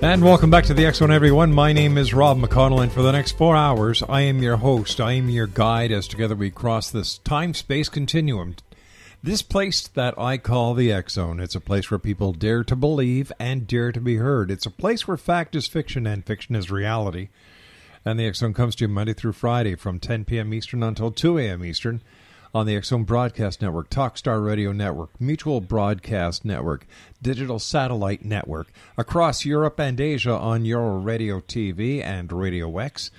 [0.00, 1.52] And welcome back to the X Zone, everyone.
[1.52, 5.00] My name is Rob McConnell, and for the next four hours, I am your host.
[5.00, 8.54] I am your guide as together we cross this time space continuum.
[9.24, 11.40] This place that I call the X Zone.
[11.40, 14.52] It's a place where people dare to believe and dare to be heard.
[14.52, 17.30] It's a place where fact is fiction and fiction is reality.
[18.04, 20.54] And the X Zone comes to you Monday through Friday from 10 p.m.
[20.54, 21.64] Eastern until 2 a.m.
[21.64, 22.02] Eastern
[22.54, 26.86] on the Zone Broadcast Network, Talkstar Radio Network, Mutual Broadcast Network,
[27.20, 33.10] Digital Satellite Network, across Europe and Asia on Euro Radio TV and Radio X,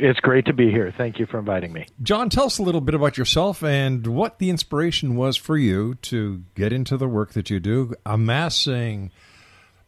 [0.00, 0.92] It's great to be here.
[0.98, 1.86] Thank you for inviting me.
[2.02, 5.94] John, tell us a little bit about yourself and what the inspiration was for you
[6.02, 9.12] to get into the work that you do, amassing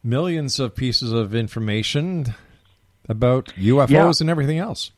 [0.01, 2.33] millions of pieces of information
[3.09, 4.11] about UFOs Yeah.
[4.21, 4.91] and everything else.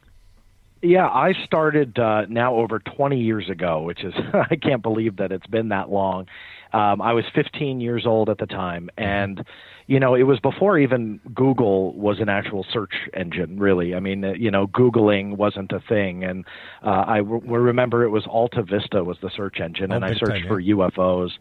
[0.82, 5.32] Yeah, I started uh, now over 20 years ago, which is, I can't believe that
[5.32, 6.28] it's been that long.
[6.72, 8.90] Um, I was 15 years old at the time.
[8.98, 9.44] And,
[9.88, 13.96] you know, it was before even Google was an actual search engine, really.
[13.96, 16.24] I mean, uh, you know, Googling wasn't a thing.
[16.24, 16.46] And
[16.86, 20.44] uh, I remember it was Alta Vista was the search engine, Oh, and I searched
[20.44, 21.32] time, for UFOs.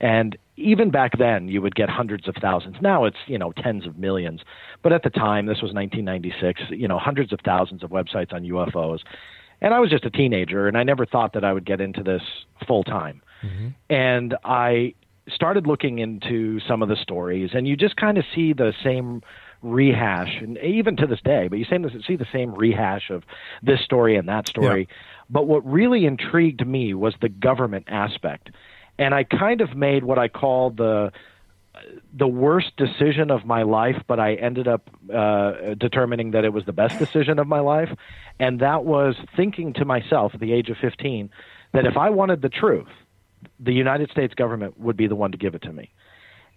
[0.00, 2.76] And even back then, you would get hundreds of thousands.
[2.80, 4.40] Now it's you know tens of millions.
[4.82, 6.62] But at the time, this was 1996.
[6.70, 9.00] You know, hundreds of thousands of websites on UFOs.
[9.60, 12.02] And I was just a teenager, and I never thought that I would get into
[12.02, 12.22] this
[12.66, 13.22] full time.
[13.42, 13.68] Mm-hmm.
[13.90, 14.94] And I
[15.28, 19.22] started looking into some of the stories, and you just kind of see the same
[19.62, 23.24] rehash, and even to this day, but you see the same rehash of
[23.62, 24.88] this story and that story.
[25.28, 28.50] But what really intrigued me was the government aspect.
[28.98, 31.12] And I kind of made what I call the
[32.12, 36.64] the worst decision of my life, but I ended up uh, determining that it was
[36.64, 37.90] the best decision of my life.
[38.40, 41.30] And that was thinking to myself at the age of 15
[41.72, 42.88] that if I wanted the truth,
[43.60, 45.92] the United States government would be the one to give it to me.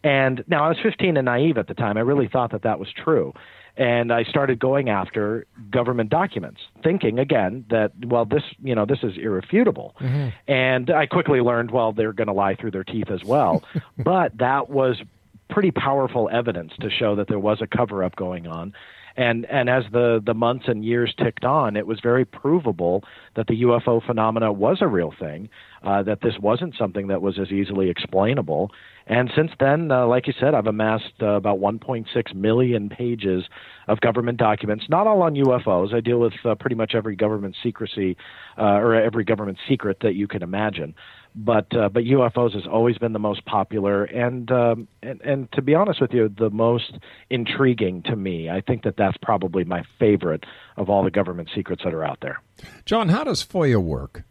[0.03, 1.97] And now I was 15 and naive at the time.
[1.97, 3.33] I really thought that that was true.
[3.77, 8.99] And I started going after government documents, thinking again that, well, this, you know, this
[9.03, 9.95] is irrefutable.
[9.99, 10.29] Mm-hmm.
[10.51, 13.63] And I quickly learned, well, they're going to lie through their teeth as well.
[13.97, 15.01] but that was
[15.49, 18.73] pretty powerful evidence to show that there was a cover up going on.
[19.17, 23.03] And and as the the months and years ticked on, it was very provable
[23.35, 25.49] that the UFO phenomena was a real thing,
[25.83, 28.71] uh, that this wasn't something that was as easily explainable.
[29.07, 33.43] And since then, uh, like you said, I've amassed uh, about 1.6 million pages
[33.87, 35.93] of government documents, not all on UFOs.
[35.93, 38.15] I deal with uh, pretty much every government secrecy
[38.57, 40.93] uh, or every government secret that you can imagine
[41.35, 45.61] but uh, but UFOs has always been the most popular and, um, and and to
[45.61, 46.93] be honest with you, the most
[47.29, 48.49] intriguing to me.
[48.49, 50.45] I think that that's probably my favorite
[50.77, 52.41] of all the government secrets that are out there.
[52.85, 54.23] John, how does FOIA work?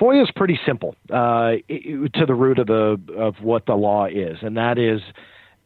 [0.00, 4.38] FOIA is pretty simple uh, to the root of the of what the law is,
[4.42, 5.00] and that is.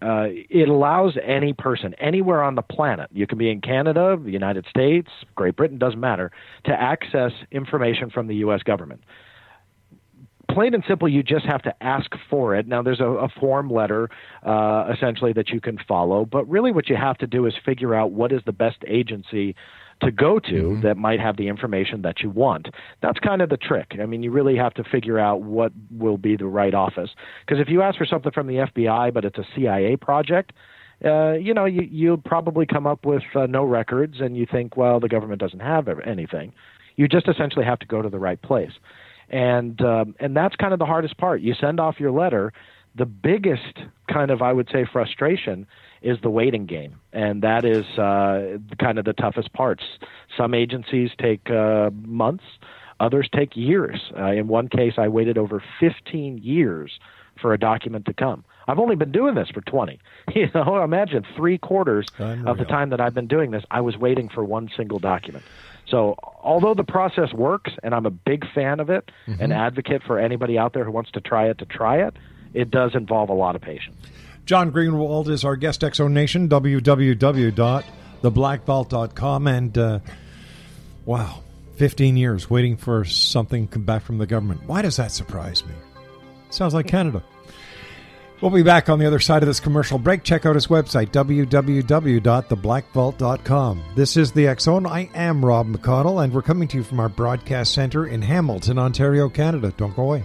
[0.02, 4.30] Uh, it allows any person anywhere on the planet, you can be in Canada, the
[4.30, 6.32] United States, Great Britain, doesn't matter,
[6.64, 8.62] to access information from the U.S.
[8.62, 9.02] government
[10.54, 12.66] plain and simple, you just have to ask for it.
[12.66, 14.08] Now, there's a, a form letter
[14.42, 17.94] uh, essentially that you can follow, but really what you have to do is figure
[17.94, 19.54] out what is the best agency
[20.02, 20.80] to go to mm-hmm.
[20.82, 22.68] that might have the information that you want.
[23.02, 23.92] That's kind of the trick.
[24.00, 27.10] I mean, you really have to figure out what will be the right office.
[27.46, 30.52] Because if you ask for something from the FBI, but it's a CIA project,
[31.04, 34.76] uh, you know, you, you'll probably come up with uh, no records, and you think,
[34.76, 36.52] well, the government doesn't have anything.
[36.96, 38.72] You just essentially have to go to the right place
[39.30, 41.40] and um, and that's kind of the hardest part.
[41.40, 42.52] You send off your letter.
[42.96, 43.78] The biggest
[44.12, 45.66] kind of I would say frustration
[46.02, 49.84] is the waiting game, and that is uh, kind of the toughest parts.
[50.36, 52.44] Some agencies take uh, months,
[52.98, 54.10] others take years.
[54.18, 56.98] Uh, in one case, I waited over 15 years
[57.40, 58.44] for a document to come.
[58.66, 59.98] I've only been doing this for 20.
[60.34, 62.48] You know, imagine three quarters Unreal.
[62.48, 65.44] of the time that I've been doing this, I was waiting for one single document.
[65.90, 69.42] So, although the process works, and I'm a big fan of it, mm-hmm.
[69.42, 72.14] an advocate for anybody out there who wants to try it to try it,
[72.54, 73.96] it does involve a lot of patience.
[74.46, 79.46] John Greenwald is our guest, Exo Nation, www.theblackvault.com.
[79.46, 80.00] And uh,
[81.04, 81.42] wow,
[81.76, 84.62] 15 years waiting for something come back from the government.
[84.66, 85.74] Why does that surprise me?
[86.50, 87.22] Sounds like Canada.
[88.40, 90.22] We'll be back on the other side of this commercial break.
[90.22, 93.82] Check out his website, www.theblackvault.com.
[93.94, 94.86] This is the Zone.
[94.86, 98.78] I am Rob McConnell, and we're coming to you from our broadcast center in Hamilton,
[98.78, 99.74] Ontario, Canada.
[99.76, 100.24] Don't go away.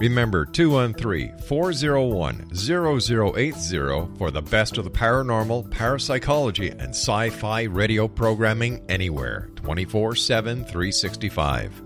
[0.00, 8.06] Remember 213 401 0080 for the best of the paranormal, parapsychology, and sci fi radio
[8.06, 11.82] programming anywhere 24 7 365.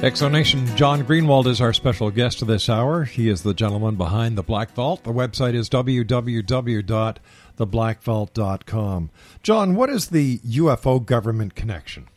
[0.00, 3.02] Exonation John Greenwald is our special guest this hour.
[3.02, 5.02] He is the gentleman behind the Black Vault.
[5.02, 7.16] The website is www
[7.58, 9.10] theblackvault.com.
[9.42, 12.08] John, what is the UFO government connection?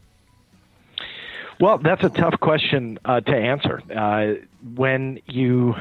[1.60, 3.82] Well, that's a tough question uh, to answer.
[3.96, 4.44] Uh,
[4.76, 5.76] when you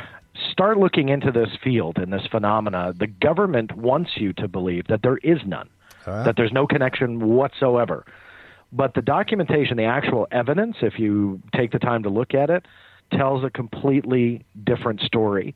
[0.52, 5.00] start looking into this field and this phenomena, the government wants you to believe that
[5.02, 5.70] there is none,
[6.04, 6.24] huh?
[6.24, 8.04] that there's no connection whatsoever.
[8.72, 12.66] But the documentation, the actual evidence, if you take the time to look at it,
[13.12, 15.54] tells a completely different story.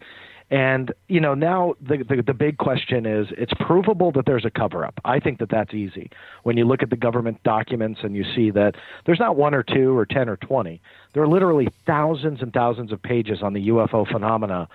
[0.54, 4.50] And you know now the, the the big question is it's provable that there's a
[4.50, 5.00] cover up.
[5.04, 6.10] I think that that's easy.
[6.44, 9.64] When you look at the government documents and you see that there's not one or
[9.64, 10.80] two or 10 or 20.
[11.12, 14.68] There are literally thousands and thousands of pages on the UFO phenomena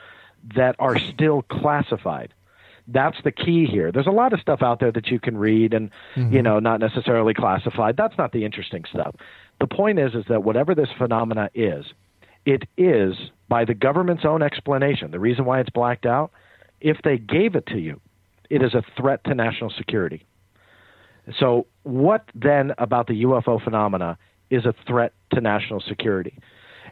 [0.54, 2.34] that are still classified.
[2.86, 3.94] That's the key here.
[3.94, 6.36] There's a lot of stuff out there that you can read and mm-hmm.
[6.36, 7.96] you know not necessarily classified.
[7.96, 9.16] That's not the interesting stuff.
[9.62, 11.86] The point is is that whatever this phenomena is,
[12.46, 13.16] it is
[13.50, 15.12] by the government's own explanation.
[15.12, 16.32] The reason why it's blacked out,
[16.80, 18.00] if they gave it to you,
[18.50, 20.26] it is a threat to national security.
[21.40, 24.18] So, what then about the UFO phenomena
[24.50, 26.38] is a threat to national security?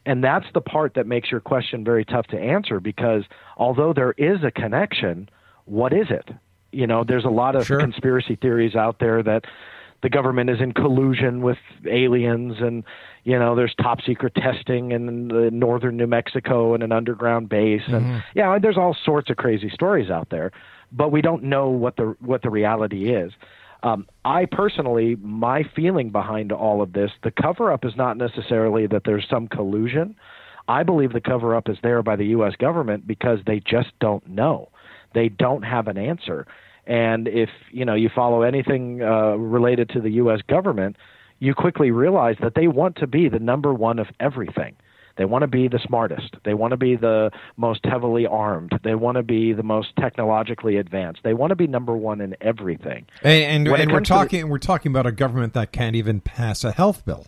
[0.06, 3.24] And that's the part that makes your question very tough to answer because
[3.58, 5.30] although there is a connection,
[5.66, 6.30] what is it?
[6.72, 7.80] You know, there's a lot of Sure.
[7.80, 9.46] conspiracy theories out there that
[10.04, 11.58] the government is in collusion with
[11.90, 12.84] aliens and
[13.24, 17.82] you know there's top secret testing in the northern New Mexico and an underground base.
[17.88, 20.52] And yeah there's all sorts of crazy stories out there
[20.92, 23.32] but we don't know what the what the reality is.
[23.84, 28.88] Um, I personally my feeling behind all of this the cover up is not necessarily
[28.88, 30.16] that there's some collusion.
[30.68, 34.28] I believe the cover up is there by the US government because they just don't
[34.28, 34.70] know.
[35.14, 36.46] They don't have an answer
[36.88, 40.42] and if you know you follow anything uh, related to the U.S.
[40.48, 40.96] government,
[41.40, 44.76] you quickly realize that they want to be the number one of everything.
[45.18, 46.36] They want to be the smartest.
[46.46, 48.72] They want to be the most heavily armed.
[48.84, 51.22] They want to be the most technologically advanced.
[51.24, 53.08] They want to be number one in everything.
[53.24, 56.22] And, and, and we're to the- talking we're talking about a government that can't even
[56.22, 57.26] pass a health bill.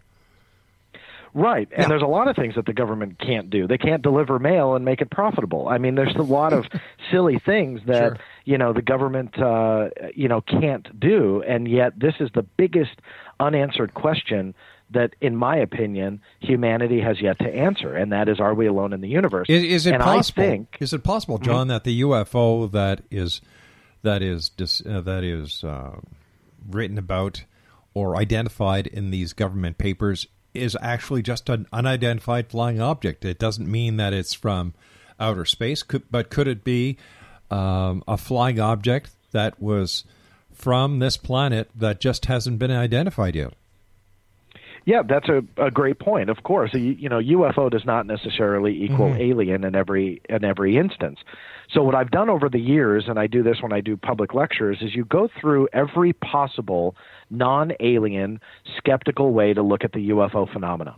[1.33, 1.67] Right.
[1.75, 3.67] And there's a lot of things that the government can't do.
[3.67, 5.67] They can't deliver mail and make it profitable.
[5.67, 6.65] I mean, there's a lot of
[7.11, 8.17] silly things that, Sure.
[8.49, 11.43] You know, the government, uh, you know, can't do.
[11.47, 12.99] And yet, this is the biggest
[13.39, 14.55] unanswered question
[14.89, 17.93] that, in my opinion, humanity has yet to answer.
[17.93, 19.45] And that is, are we alone in the universe?
[19.49, 20.41] Is, is it and possible?
[20.41, 23.41] Think, is it possible, John, that the UFO that is
[24.01, 25.99] that is dis, uh, that is uh,
[26.67, 27.43] written about
[27.93, 30.25] or identified in these government papers
[30.55, 33.25] is actually just an unidentified flying object?
[33.25, 34.73] It doesn't mean that it's from
[35.19, 36.97] outer space, could, but could it be
[37.51, 40.03] um, a flying object that was
[40.53, 43.53] from this planet that just hasn't been identified yet?
[44.85, 46.29] Yeah, that's a, a great point.
[46.29, 50.77] Of course, you, you know, UFO does not necessarily equal alien in every in every
[50.77, 51.19] instance.
[51.71, 54.33] So what I've done over the years, and I do this when I do public
[54.33, 56.95] lectures, is you go through every possible
[57.29, 58.39] non-alien
[58.77, 60.95] skeptical way to look at the UFO phenomena.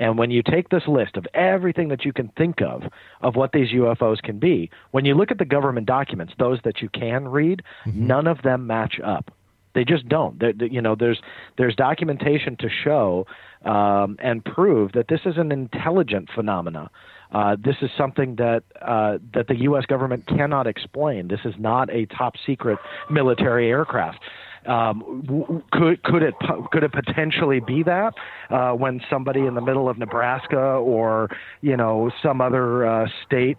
[0.00, 2.82] And when you take this list of everything that you can think of
[3.20, 6.80] of what these UFOs can be, when you look at the government documents, those that
[6.82, 9.30] you can read, none of them match up.
[9.74, 10.40] They just don't.
[10.40, 11.20] They're, they- you know, there's
[11.58, 13.26] there's documentation to show
[13.64, 16.90] um, and prove that this is an intelligent phenomena.
[17.32, 19.86] Uh, this is something that uh, that the U.S.
[19.86, 21.28] government cannot explain.
[21.28, 22.78] This is not a top secret
[23.10, 24.18] military aircraft.
[24.66, 26.34] Um, could could it
[26.70, 28.12] could it potentially be that
[28.50, 31.30] uh, when somebody in the middle of Nebraska or
[31.62, 33.56] you know some other uh, state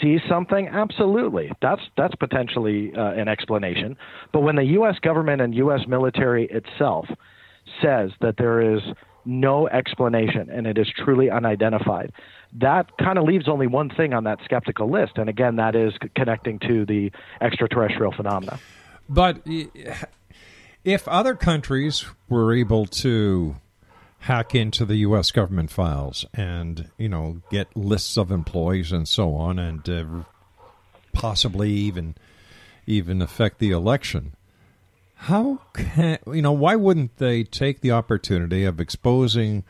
[0.00, 3.96] sees something, absolutely, that's that's potentially uh, an explanation.
[4.32, 4.98] But when the U.S.
[5.00, 5.80] government and U.S.
[5.88, 7.06] military itself
[7.82, 8.80] says that there is
[9.24, 12.12] no explanation and it is truly unidentified,
[12.60, 15.92] that kind of leaves only one thing on that skeptical list, and again, that is
[16.14, 18.58] connecting to the extraterrestrial phenomena.
[19.08, 19.42] But
[20.84, 23.56] if other countries were able to
[24.20, 25.30] hack into the U.S.
[25.30, 30.04] government files and you know get lists of employees and so on, and uh,
[31.12, 32.14] possibly even
[32.86, 34.34] even affect the election,
[35.14, 36.52] how can you know?
[36.52, 39.64] Why wouldn't they take the opportunity of exposing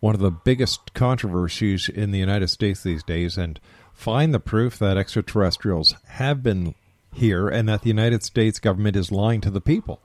[0.00, 3.60] one of the biggest controversies in the United States these days and
[3.92, 6.74] find the proof that extraterrestrials have been
[7.12, 10.00] here and that the United States government is lying to the people?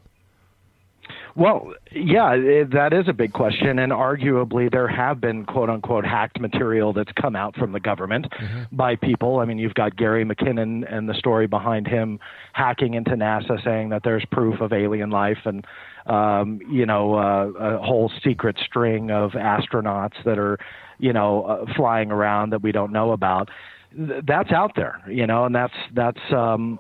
[1.35, 6.03] Well, yeah, it, that is a big question, and arguably there have been quote unquote
[6.03, 8.25] hacked material that's come out from the government
[8.71, 9.37] by people.
[9.37, 12.19] I mean, you've got Gary McKinnon and the story behind him
[12.53, 15.63] hacking into NASA, saying that there's proof of alien life, and
[16.07, 20.57] um, you know uh, a whole secret string of astronauts that are
[20.97, 23.49] you know uh, flying around that we don't know about.
[23.95, 26.79] Th- That's out there, you know, and that's that's um,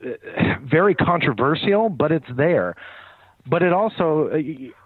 [0.62, 2.76] very controversial, but it's there.
[3.46, 4.30] But it also,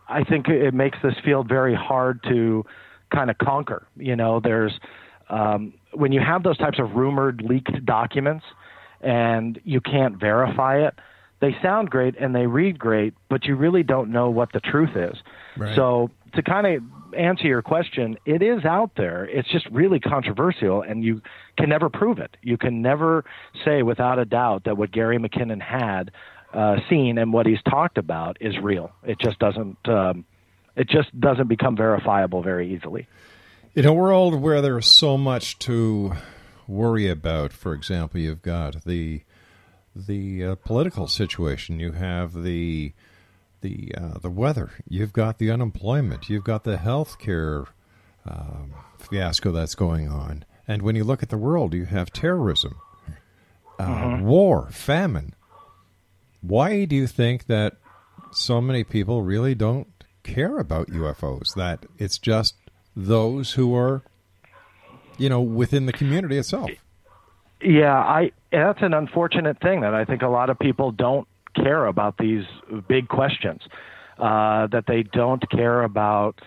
[0.08, 2.64] I think, it makes this field very hard to
[3.12, 3.86] kind of conquer.
[3.96, 4.72] You know, there's
[5.28, 8.44] um, when you have those types of rumored leaked documents
[9.00, 10.94] and you can't verify it.
[11.40, 14.96] They sound great and they read great, but you really don't know what the truth
[14.96, 15.16] is.
[15.56, 15.76] Right.
[15.76, 16.82] So to kind of
[17.14, 19.24] answer your question, it is out there.
[19.24, 21.22] It's just really controversial, and you
[21.58, 22.36] can never prove it.
[22.42, 23.24] You can never
[23.64, 26.10] say without a doubt that what Gary McKinnon had
[26.52, 28.92] uh, seen and what he's talked about is real.
[29.02, 29.76] It just doesn't.
[29.88, 30.24] Um,
[30.76, 33.06] it just doesn't become verifiable very easily.
[33.74, 36.14] In a world where there's so much to
[36.66, 39.22] worry about, for example, you've got the
[39.94, 42.92] the uh, political situation, you have the
[43.64, 47.64] the uh, the weather, you've got the unemployment, you've got the health care
[48.26, 52.76] um, fiasco that's going on, and when you look at the world, you have terrorism,
[53.78, 55.34] uh, war, famine.
[56.42, 57.78] Why do you think that
[58.32, 59.88] so many people really don't
[60.22, 61.54] care about UFOs?
[61.54, 62.56] That it's just
[62.94, 64.02] those who are,
[65.16, 66.70] you know, within the community itself.
[67.62, 71.86] Yeah, I that's an unfortunate thing that I think a lot of people don't care
[71.86, 72.44] about these
[72.88, 73.62] big questions.
[74.18, 76.40] Uh, that they don't care about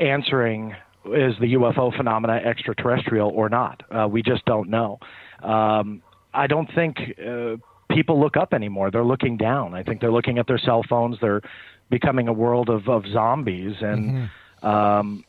[0.00, 0.74] answering
[1.06, 3.82] is the UFO phenomena extraterrestrial or not.
[3.90, 4.98] Uh, we just don't know.
[5.42, 6.02] Um,
[6.34, 7.56] I don't think uh,
[7.88, 8.90] people look up anymore.
[8.90, 9.74] They're looking down.
[9.74, 11.18] I think they're looking at their cell phones.
[11.20, 11.42] They're
[11.88, 14.30] becoming a world of, of zombies and.
[14.60, 15.24] Um,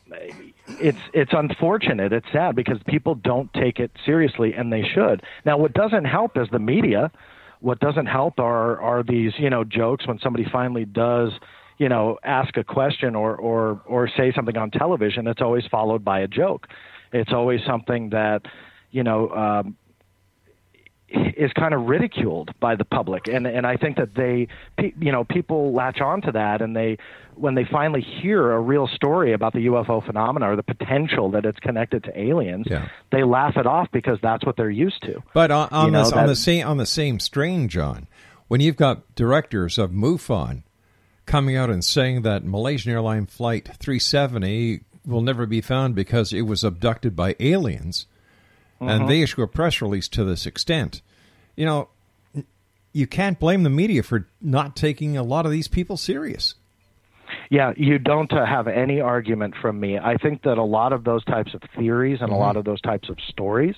[0.66, 2.12] it's it's unfortunate.
[2.12, 5.22] It's sad because people don't take it seriously, and they should.
[5.44, 7.12] Now, what doesn't help is the media.
[7.60, 11.30] What doesn't help are are these you know jokes when somebody finally does
[11.78, 15.26] you know ask a question or or or say something on television.
[15.26, 16.66] It's always followed by a joke.
[17.12, 18.42] It's always something that
[18.90, 19.76] you know um,
[21.10, 24.46] is kind of ridiculed by the public and and I think that they
[24.78, 26.98] you know people latch on to that and they
[27.34, 31.44] when they finally hear a real story about the UFO phenomena or the potential that
[31.44, 32.88] it's connected to aliens Yeah.
[33.10, 36.04] they laugh it off because that's what they're used to But on, on You know,
[36.04, 38.06] this, on the same on the same strain, John,
[38.48, 40.62] when you've got directors of MUFON
[41.26, 46.42] coming out and saying that Malaysian airline flight 370 will never be found because it
[46.42, 48.06] was abducted by aliens,
[48.80, 48.88] Mm-hmm.
[48.88, 51.02] and they issue a press release to this extent,
[51.54, 51.88] you know,
[52.92, 56.54] you can't blame the media for not taking a lot of these people serious.
[57.50, 59.98] Yeah, you don't uh, have any argument from me.
[59.98, 62.80] I think that a lot of those types of theories and a lot of those
[62.80, 63.76] types of stories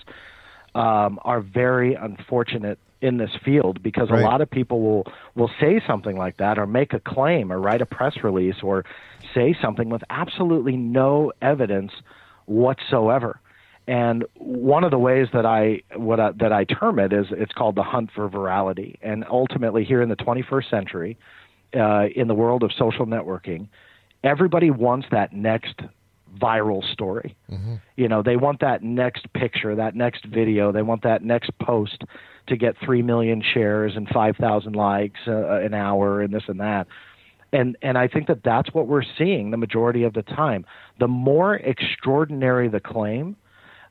[0.75, 4.23] um, are very unfortunate in this field because Right.
[4.23, 7.59] a lot of people will will say something like that or make a claim or
[7.59, 8.85] write a press release or
[9.35, 11.93] say something with absolutely no evidence
[12.47, 13.41] whatsoever.
[13.89, 17.53] And one of the ways that I what I, that I term it is it's
[17.53, 18.97] called the hunt for virality.
[19.03, 21.19] And ultimately, here in the 21st century,
[21.75, 23.69] uh, in the world of social networking,
[24.23, 25.81] everybody wants that next
[26.41, 27.37] viral story.
[27.97, 32.05] You know, they want that next picture, that next video, they want that next post
[32.47, 36.87] to get 3 million shares and 5,000 likes uh, an hour and this and that.
[37.55, 40.65] And and I think that that's what we're seeing the majority of the time.
[40.99, 43.37] The more extraordinary the claim,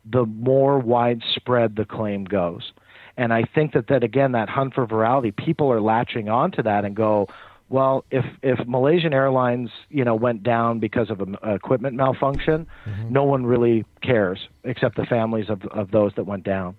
[0.05, 2.71] the more widespread the claim goes.
[3.17, 6.85] And I think that that again, that hunt for virality, people are latching onto that
[6.85, 7.27] and go,
[7.69, 13.13] well, if if Malaysian Airlines, you know, went down because of an equipment malfunction, mm-hmm.
[13.13, 16.75] no one really cares except the families of of those that went down.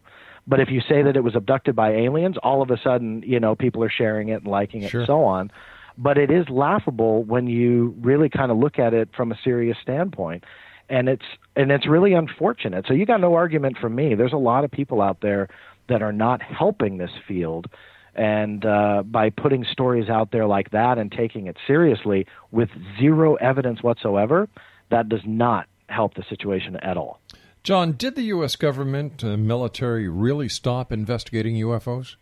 [0.46, 3.38] But if you say that it was abducted by aliens, all of a sudden, you
[3.38, 5.02] know, people are sharing it and liking it Sure.
[5.02, 5.50] and so on.
[5.96, 9.78] But it is laughable when you really kind of look at it from a serious
[9.80, 10.44] standpoint.
[10.92, 11.24] And it's
[11.56, 12.84] and it's really unfortunate.
[12.86, 14.14] So you got no argument from me.
[14.14, 15.48] There's a lot of people out there
[15.88, 17.66] that are not helping this field
[18.14, 22.68] and uh, by putting stories out there like that and taking it seriously with
[23.00, 24.48] zero evidence whatsoever,
[24.90, 27.20] that does not help the situation at all.
[27.62, 28.56] John, did the U.S.
[28.56, 32.16] government uh, military really stop investigating UFOs?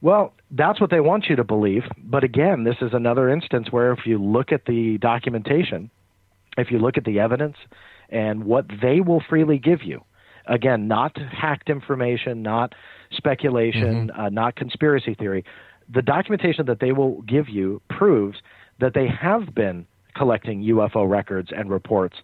[0.00, 1.84] Well, that's what they want you to believe.
[1.96, 5.90] But again, this is another instance where if you look at the documentation,
[6.56, 7.56] if you look at the evidence
[8.08, 10.02] and what they will freely give you,
[10.46, 12.74] again, not hacked information, not
[13.10, 15.44] speculation, uh, not conspiracy theory,
[15.92, 18.38] the documentation that they will give you proves
[18.80, 22.16] that they have been collecting UFO records and reports.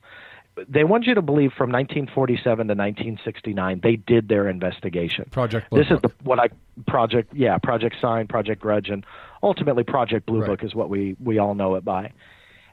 [0.68, 5.26] They want you to believe from 1947 to 1969 they did their investigation.
[5.30, 6.48] Project Blue This is the what I
[6.86, 9.06] project yeah project sign project grudge and
[9.42, 10.48] ultimately project blue Right.
[10.48, 12.12] book is what we we all know it by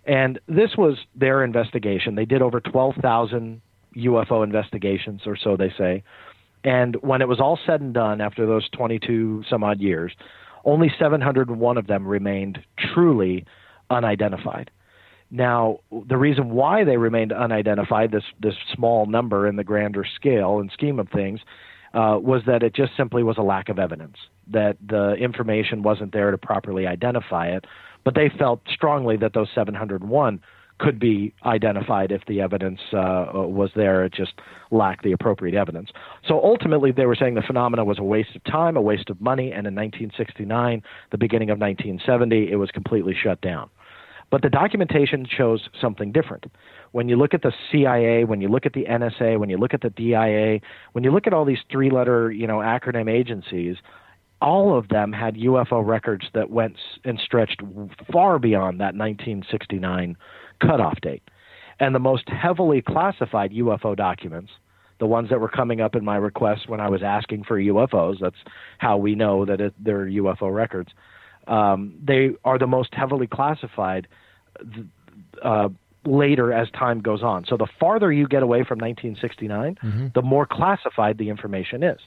[0.05, 3.61] and this was their investigation they did over 12,000
[3.97, 6.03] UFO investigations or so they say
[6.63, 10.13] and when it was all said and done after those 22 some odd years
[10.63, 12.59] only 701 of them remained
[12.93, 13.45] truly
[13.89, 14.71] unidentified
[15.31, 20.59] now, the reason why they remained unidentified, this this small number in the grander scale
[20.59, 21.39] and scheme of things,
[21.93, 24.17] uh, was that it just simply was a lack of evidence
[24.51, 27.65] that the information wasn't there to properly identify it.
[28.05, 30.39] But they felt strongly that those 701
[30.77, 34.03] could be identified if the evidence uh, was there.
[34.03, 34.33] It just
[34.71, 35.89] lacked the appropriate evidence.
[36.27, 39.21] So ultimately, they were saying the phenomena was a waste of time, a waste of
[39.21, 43.69] money, and in 1969, the beginning of 1970, it was completely shut down.
[44.31, 46.45] But the documentation shows something different.
[46.91, 49.73] When you look at the CIA, when you look at the NSA, when you look
[49.73, 50.59] at the DIA,
[50.93, 53.77] when you look at all these three-letter, you know, acronym agencies,
[54.41, 57.61] all of them had UFO records that went and stretched
[58.11, 60.17] far beyond that 1969
[60.61, 61.23] cutoff date.
[61.79, 64.51] And the most heavily classified UFO documents,
[64.99, 68.19] the ones that were coming up in my requests when I was asking for UFOs,
[68.21, 68.35] that's
[68.77, 70.91] how we know that it, they're UFO records,
[71.47, 74.07] um, they are the most heavily classified
[75.43, 75.69] uh,
[76.05, 77.45] later as time goes on.
[77.45, 80.07] So the farther you get away from 1969, mm-hmm.
[80.13, 81.99] the more classified the information is.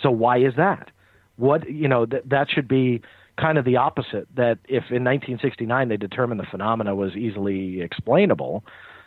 [0.00, 0.90] So why is that?
[1.36, 3.02] What you know th- that should be
[3.38, 4.28] kind of the opposite.
[4.36, 8.64] That if in 1969 they determined the phenomena was easily explainable,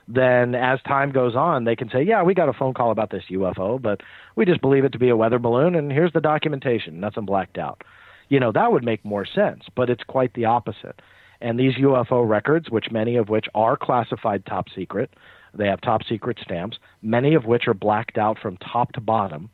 [0.07, 3.09] then as time goes on, they can say, yeah, we got a phone call about
[3.09, 4.01] this UFO, but
[4.35, 7.57] we just believe it to be a weather balloon, and here's the documentation, nothing blacked
[7.57, 7.83] out.
[8.29, 11.01] You know, that would make more sense, but it's quite the opposite.
[11.41, 15.13] And these UFO records, which many of which are classified top secret,
[15.53, 19.49] they have top secret stamps, many of which are blacked out from top to bottom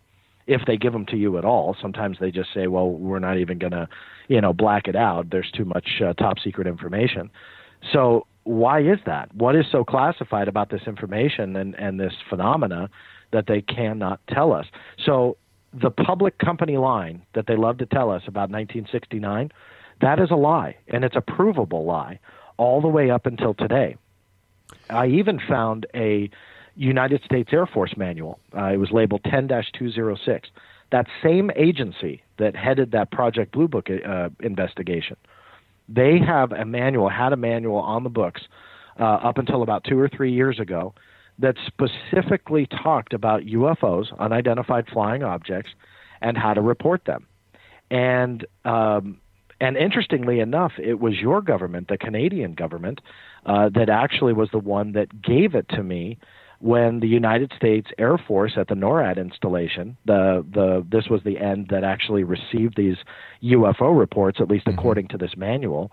[0.52, 1.76] if they give them to you at all.
[1.82, 3.88] Sometimes they just say, well, we're not even going to,
[4.28, 5.30] you know, black it out.
[5.30, 7.30] There's too much uh, top secret information.
[7.92, 9.34] So why is that?
[9.36, 12.90] What is so classified about this information and, and this phenomena
[13.32, 14.66] that they cannot tell us?
[15.06, 15.38] So
[15.74, 19.52] the public company line that they love to tell us about 1969,
[20.02, 22.20] that is a lie, and it's a provable lie
[22.58, 23.96] all the way up until today.
[24.90, 26.30] I even found a
[26.76, 28.40] United States Air Force manual.
[28.56, 30.50] Uh, it was labeled 10 206.
[30.92, 35.16] That same agency that headed that Project Blue Book uh, investigation,
[35.88, 38.42] they have a manual, had a manual on the books
[39.00, 40.94] uh, up until about two or three years ago
[41.40, 45.72] that specifically talked about UFOs, unidentified flying objects,
[46.22, 47.26] and how to report them.
[47.90, 49.20] And um,
[49.60, 53.00] and interestingly enough, it was your government, the Canadian government,
[53.46, 56.18] uh, that actually was the one that gave it to me
[56.62, 61.39] when the United States Air Force at the NORAD installation, the the this was the
[61.39, 62.97] end that actually received these
[63.43, 64.78] UFO reports, at least mm-hmm.
[64.78, 65.91] according to this manual.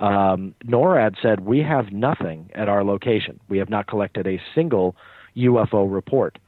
[0.00, 3.40] Um, NORAD said we have nothing at our location.
[3.48, 4.96] We have not collected a single
[5.36, 6.38] UFO report.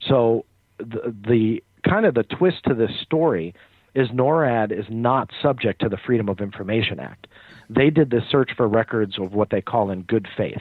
[0.00, 0.44] So
[0.78, 3.54] the, the kind of the twist to this story
[3.94, 7.26] is NORAD is not subject to the Freedom of Information Act.
[7.70, 10.60] They did this search for records of what they call in good faith.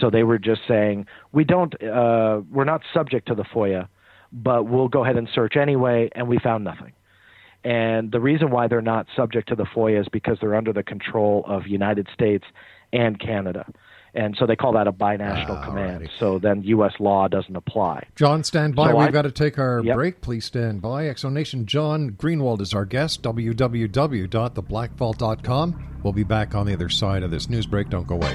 [0.00, 3.88] So they were just saying, we don't, uh, we're not subject to the FOIA,
[4.32, 6.92] but we'll go ahead and search anyway, and we found nothing.
[7.64, 10.82] And the reason why they're not subject to the FOIA is because they're under the
[10.82, 12.44] control of United States
[12.92, 13.66] and Canada.
[14.14, 16.08] And so they call that a binational command.
[16.18, 16.94] So then U.S.
[16.98, 18.06] law doesn't apply.
[18.16, 18.90] John, stand by.
[18.90, 19.96] So We've I, got to take our yep.
[19.96, 20.22] break.
[20.22, 21.04] Please stand by.
[21.04, 23.22] Exonation John Greenwald is our guest.
[23.22, 26.00] www.theblackvault.com.
[26.02, 27.90] We'll be back on the other side of this news break.
[27.90, 28.34] Don't go away.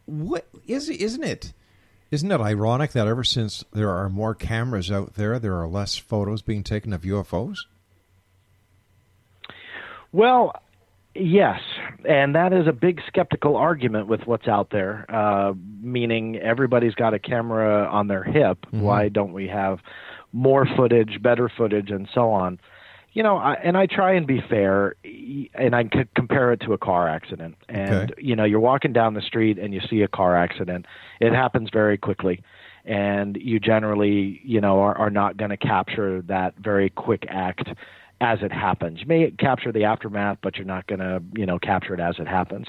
[0.05, 1.55] What is isn't it?
[2.11, 5.97] Isn't it ironic that ever since there are more cameras out there, there are less
[5.97, 7.61] photos being taken of UFOs?
[10.16, 10.55] Well,
[11.14, 11.61] yes,
[12.09, 15.05] and that is a big skeptical argument with what's out there.
[15.14, 15.52] Uh,
[15.83, 18.64] meaning everybody's got a camera on their hip.
[18.64, 18.81] Mm-hmm.
[18.81, 19.81] Why don't we have
[20.33, 22.59] more footage, better footage, and so on?
[23.12, 24.94] you know, I, and I try and be fair,
[25.55, 27.55] and I could compare it to a car accident.
[27.66, 28.22] And Okay.
[28.22, 30.85] you know, you're walking down the street and you see a car accident.
[31.18, 32.42] It happens very quickly,
[32.85, 37.68] and you generally, you know, are, are not going to capture that very quick act
[38.20, 39.00] as it happens.
[39.00, 42.16] You may capture the aftermath, but you're not going to, you know, capture it as
[42.18, 42.66] it happens.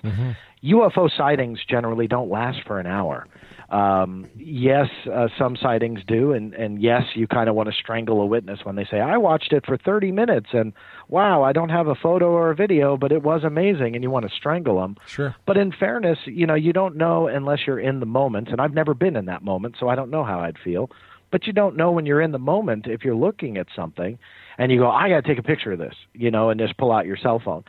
[0.63, 3.27] UFO sightings generally don't last for an hour.
[3.69, 8.21] Um, yes, uh, some sightings do, and, and yes, you kind of want to strangle
[8.21, 10.73] a witness when they say, I watched it for 30 minutes, and
[11.09, 14.09] wow, I don't have a photo or a video, but it was amazing, and you
[14.09, 14.95] want to strangle them.
[15.05, 15.35] Sure.
[15.45, 18.73] But in fairness, you know, you don't know unless you're in the moment, and I've
[18.73, 20.89] never been in that moment, so I don't know how I'd feel.
[21.29, 24.17] But you don't know when you're in the moment if you're looking at something
[24.57, 26.77] and you go, I got to take a picture of this, you know, and just
[26.77, 27.63] pull out your cell phone.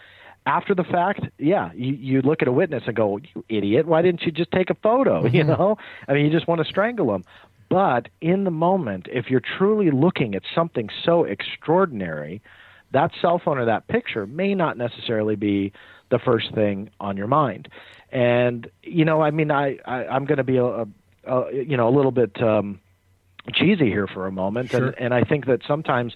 [0.46, 4.00] After the fact, yeah, you, you look at a witness and go, you idiot, why
[4.02, 5.26] didn't you just take a photo?
[5.30, 5.76] You know,
[6.08, 7.24] I mean, you just want to strangle them.
[7.68, 12.40] But in the moment, if you're truly looking at something so extraordinary,
[12.92, 15.72] that cell phone or that picture may not necessarily be
[16.10, 17.68] the first thing on your mind.
[18.10, 20.86] And you know, I mean, I, I I'm going to be a, a,
[21.26, 22.80] a you know a little bit um,
[23.52, 24.86] cheesy here for a moment, Sure.
[24.86, 26.14] and and I think that sometimes.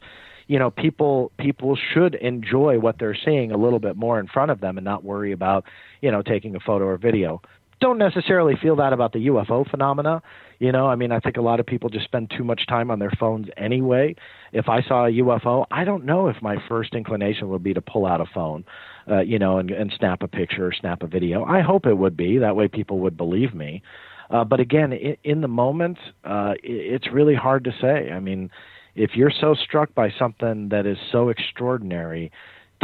[0.49, 4.51] You know, people people should enjoy what they're seeing a little bit more in front
[4.51, 5.65] of them, and not worry about
[6.01, 7.41] you know taking a photo or video.
[7.81, 10.23] Don't necessarily feel that about the UFO phenomena.
[10.61, 12.93] You know, I mean, I think a lot of people just spend too much time
[12.93, 14.15] on their phones anyway.
[14.53, 17.81] If I saw a UFO, I don't know if my first inclination would be to
[17.81, 18.65] pull out a phone,
[19.11, 21.45] uh, you know, and, and snap a picture or snap a video.
[21.45, 22.39] I hope it would be.
[22.39, 23.83] That way people would believe me.
[24.31, 28.13] Uh, but again, in, in the moment, uh, it, it's really hard to say.
[28.13, 28.49] I mean,
[28.95, 32.31] if you're so struck by something that is so extraordinary,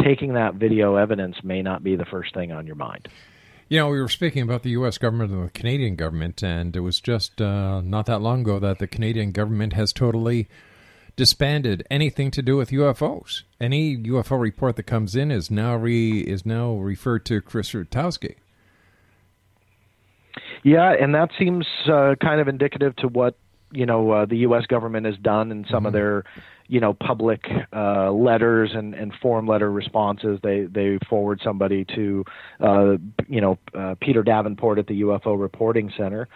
[0.03, 3.07] taking that video evidence may not be the first thing on your mind.
[3.67, 4.97] You know, we were speaking about the U.S.
[4.97, 8.79] government and the Canadian government, and it was just uh, not that long ago that
[8.79, 10.47] the Canadian government has totally
[11.15, 13.43] disbanded anything to do with UFOs.
[13.61, 18.37] Any UFO report that comes in is now re is now referred to Chris Rutkowski.
[20.63, 23.35] Yeah, and that seems uh, kind of indicative to what
[23.71, 24.65] you know uh, the U.S.
[24.65, 26.23] government has done in some of their
[26.67, 27.41] you know public
[27.73, 30.39] uh, letters and, and form letter responses.
[30.41, 32.25] They they forward somebody to
[32.61, 32.91] uh,
[33.27, 36.27] you know uh, Peter Davenport at the UFO Reporting Center.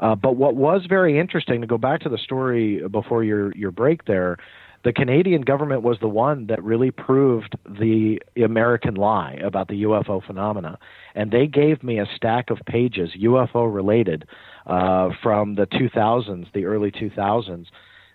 [0.00, 3.70] Uh, but what was very interesting to go back to the story before your your
[3.70, 4.36] break there,
[4.84, 10.24] the Canadian government was the one that really proved the American lie about the UFO
[10.24, 10.78] phenomena,
[11.14, 14.26] and they gave me a stack of pages UFO related
[14.66, 17.66] uh, from the 2000s, the early 2000s,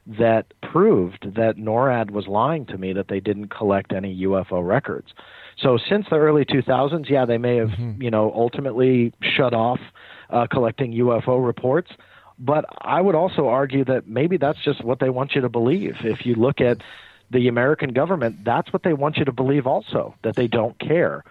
[0.05, 5.13] that proved that NORAD was lying to me that they didn't collect any UFO records.
[5.57, 9.79] So since the early 2000s, yeah, they may have you know ultimately shut off
[10.29, 11.91] uh, collecting UFO reports.
[12.43, 15.95] But I would also argue that maybe that's just what they want you to believe.
[16.03, 16.79] If you look at
[17.31, 21.23] the American government, that's what they want you to believe also, that they don't care.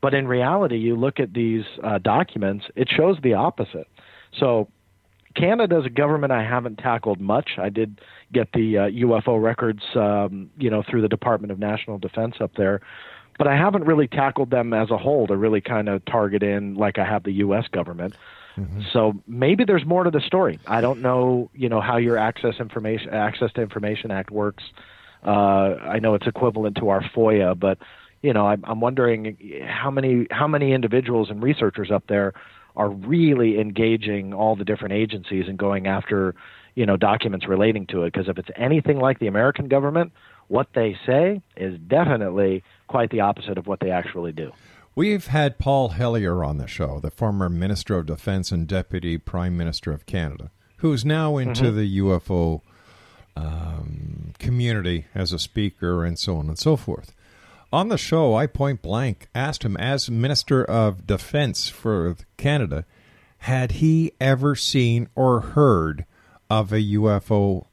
[0.00, 3.88] But in reality, you look at these uh, documents, it shows the opposite.
[4.38, 4.68] So
[5.34, 7.58] Canada's a government I haven't tackled much.
[7.58, 8.00] I did
[8.32, 12.52] get the uh, UFO records, um, you know, through the Department of National Defense up
[12.56, 12.80] there,
[13.38, 16.76] but I haven't really tackled them as a whole to really kind of target in
[16.76, 17.66] like I have the U.S.
[17.72, 18.14] government.
[18.92, 20.58] So maybe there's more to the story.
[20.66, 24.64] I don't know, you know, how your access information Access to Information Act works.
[25.24, 27.78] Uh, I know it's equivalent to our FOIA, but
[28.22, 32.34] you know, I'm, I'm wondering how many how many individuals and researchers up there
[32.76, 36.34] are really engaging all the different agencies and going after,
[36.74, 38.12] you know, documents relating to it.
[38.12, 40.12] Because if it's anything like the American government,
[40.48, 44.52] what they say is definitely quite the opposite of what they actually do.
[45.00, 49.56] We've had Paul Hellyer on the show, the former Minister of Defense and Deputy Prime
[49.56, 52.60] Minister of Canada, who is now into the UFO
[53.34, 57.14] um, community as a speaker and so on and so forth.
[57.72, 62.84] On the show, I point blank asked him, as Minister of Defense for Canada,
[63.38, 66.04] had he ever seen or heard
[66.50, 67.64] of a UFO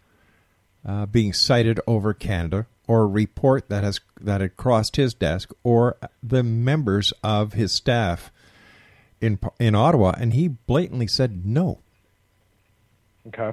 [0.86, 5.97] uh, being sighted over Canada, or report that has that had crossed his desk, or
[6.23, 8.32] the members of his staff
[9.21, 11.80] in in Ottawa, and he blatantly said no.
[13.28, 13.52] Okay.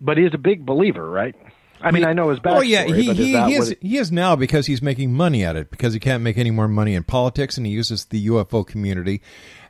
[0.00, 1.34] But he's a big believer, right?
[1.80, 2.56] I mean, I know his backstory.
[2.56, 4.82] Oh yeah, he is he, that he what is it- he is now because he's
[4.82, 7.72] making money at it because he can't make any more money in politics, and he
[7.72, 9.20] uses the UFO community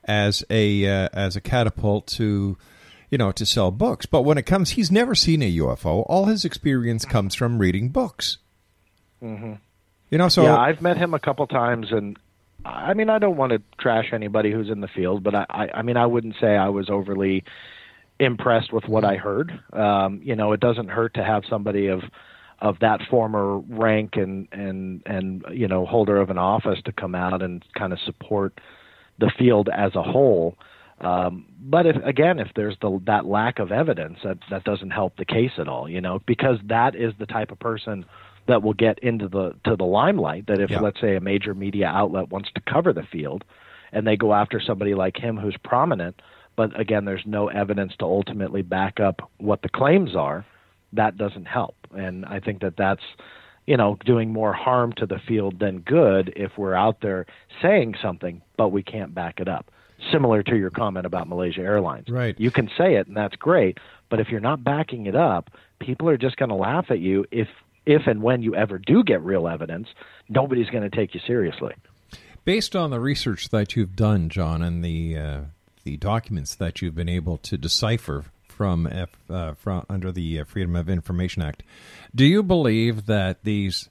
[0.04, 2.56] as a uh, as a catapult to
[3.12, 4.06] you know to sell books.
[4.06, 6.04] But when it comes, he's never seen a UFO.
[6.08, 8.38] All his experience comes from reading books.
[9.22, 9.52] Mm-hmm.
[10.10, 12.18] You know, so yeah, I've met him a couple times, and
[12.64, 15.68] I mean, I don't want to trash anybody who's in the field, but I, I,
[15.74, 17.44] I mean, I wouldn't say I was overly
[18.18, 19.52] impressed with what I heard.
[19.72, 22.02] Um, you know, it doesn't hurt to have somebody of
[22.60, 27.14] of that former rank and and and you know holder of an office to come
[27.14, 28.58] out and kind of support
[29.18, 30.56] the field as a whole.
[31.02, 35.16] Um, but if again, if there's the, that lack of evidence, that that doesn't help
[35.16, 38.04] the case at all, you know, because that is the type of person
[38.46, 40.46] that will get into the to the limelight.
[40.46, 40.80] That if Yeah.
[40.80, 43.44] let's say a major media outlet wants to cover the field,
[43.92, 46.22] and they go after somebody like him who's prominent,
[46.56, 50.44] but again, there's no evidence to ultimately back up what the claims are,
[50.92, 51.76] that doesn't help.
[51.96, 53.02] And I think that that's
[53.66, 57.26] you know doing more harm to the field than good if we're out there
[57.60, 59.70] saying something but we can't back it up.
[60.10, 62.08] Similar to your comment about Malaysia Airlines.
[62.08, 62.38] Right.
[62.38, 63.78] You can say it and that's great,
[64.10, 67.24] but if you're not backing it up, people are just going to laugh at you
[67.30, 67.48] if
[67.84, 69.88] if and when you ever do get real evidence,
[70.28, 71.74] nobody's going to take you seriously.
[72.44, 75.40] Based on the research that you've done, John, and the uh,
[75.84, 80.44] the documents that you've been able to decipher from F, uh, from under the uh,
[80.44, 81.62] Freedom of Information Act,
[82.14, 83.88] do you believe that these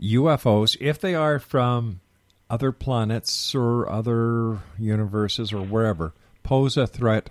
[0.00, 2.00] UFOs, if they are from
[2.48, 7.30] other planets or other universes or wherever, pose a threat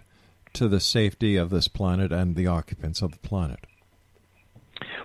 [0.53, 3.59] to the safety of this planet and the occupants of the planet?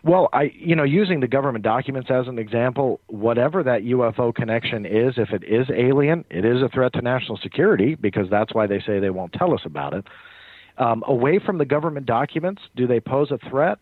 [0.02, 4.86] Well, I you know using the government documents as an example, whatever that UFO connection
[4.86, 8.66] is, if it is alien, it is a threat to national security because that's why
[8.66, 10.06] they say they won't tell us about it.
[10.78, 13.78] Um, away from the government documents, do they pose a threat?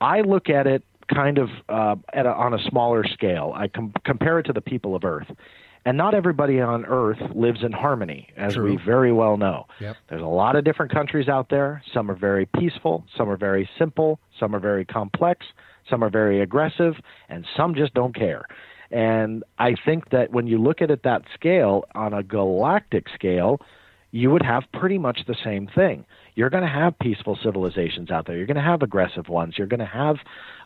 [0.00, 3.52] I look at it kind of uh, at a, on a smaller scale.
[3.54, 5.26] I com- compare it to the people of Earth,
[5.84, 8.70] and not everybody on Earth lives in harmony, as True.
[8.70, 9.66] we very well know.
[9.80, 9.96] Yep.
[10.08, 11.82] There's a lot of different countries out there.
[11.92, 15.46] Some are very peaceful, some are very simple, some are very complex,
[15.88, 16.94] some are very aggressive,
[17.28, 18.46] and some just don't care.
[18.90, 23.60] And I think that when you look at it that scale, on a galactic scale,
[24.10, 26.04] you would have pretty much the same thing.
[26.34, 28.36] You're going to have peaceful civilizations out there.
[28.36, 29.54] You're going to have aggressive ones.
[29.56, 30.16] You're going to have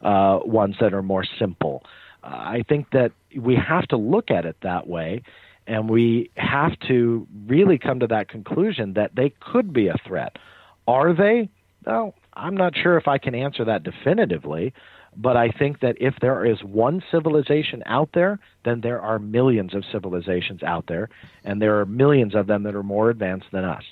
[0.03, 1.83] uh, ones that are more simple.
[2.23, 5.23] Uh, I think that we have to look at it that way,
[5.67, 10.37] and we have to really come to that conclusion that they could be a threat.
[10.87, 11.49] Are they?
[11.87, 14.73] Well, I'm not sure if I can answer that definitively,
[15.17, 19.75] but I think that if there is one civilization out there, then there are millions
[19.75, 21.09] of civilizations out there,
[21.45, 23.85] and there are millions of them that are more advanced than us.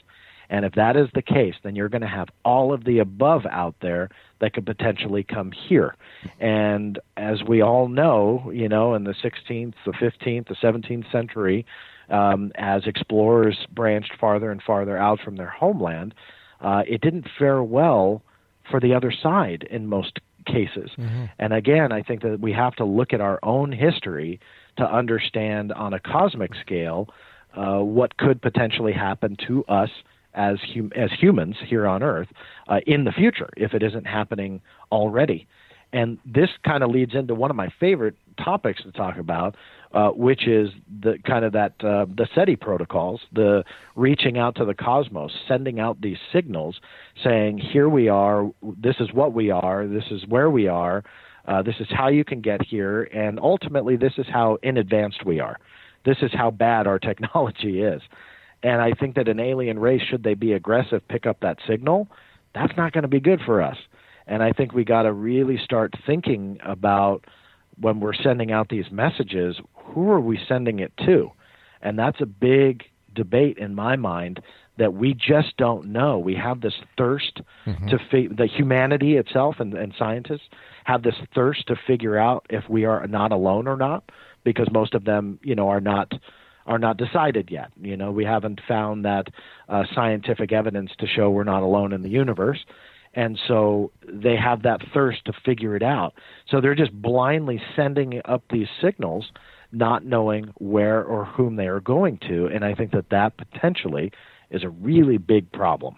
[0.50, 3.46] And if that is the case, then you're going to have all of the above
[3.50, 5.96] out there that could potentially come here.
[6.40, 11.64] And as we all know, you know, in the 16th, the 15th, the 17th century,
[12.10, 16.14] um, as explorers branched farther and farther out from their homeland,
[16.60, 18.22] uh, it didn't fare well
[18.70, 20.90] for the other side in most cases.
[21.38, 24.40] And again, I think that we have to look at our own history
[24.76, 27.08] to understand on a cosmic scale
[27.56, 29.90] uh, what could potentially happen to us
[30.34, 32.28] as hum- as humans here on Earth
[32.68, 35.46] uh, in the future if it isn't happening already.
[35.92, 39.56] And this kind of leads into one of my favorite topics to talk about,
[39.92, 40.70] uh, which is
[41.02, 43.62] the kind of that uh, the SETI protocols, the
[43.94, 46.80] reaching out to the cosmos, sending out these signals,
[47.22, 48.50] saying, "Here we are.
[48.62, 49.86] This is what we are.
[49.86, 51.04] This is where we are.
[51.46, 55.26] Uh, this is how you can get here, and ultimately, this is how in advanced
[55.26, 55.58] we are.
[56.04, 58.00] This is how bad our technology is."
[58.62, 62.08] And I think that an alien race, should they be aggressive, pick up that signal,
[62.54, 63.76] that's not going to be good for us.
[64.26, 67.24] And I think we got to really start thinking about
[67.80, 71.30] when we're sending out these messages, who are we sending it to?
[71.80, 74.40] And that's a big debate in my mind
[74.78, 76.18] that we just don't know.
[76.18, 77.88] We have this thirst mm-hmm.
[77.88, 80.48] to fi- the humanity itself and, and scientists
[80.84, 84.10] have this thirst to figure out if we are not alone or not,
[84.44, 86.12] because most of them, you know, are not
[86.66, 87.72] are not decided yet.
[87.80, 89.28] You know, we haven't found that
[89.68, 92.64] uh, scientific evidence to show we're not alone in the universe.
[93.14, 96.14] And so they have that thirst to figure it out.
[96.48, 99.30] So they're just blindly sending up these signals,
[99.70, 102.46] not knowing where or whom they are going to.
[102.46, 104.12] And I think that that potentially
[104.50, 105.96] is a really big problem.